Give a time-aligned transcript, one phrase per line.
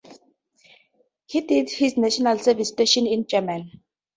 [1.27, 3.83] He did his National Service stationed in Germany.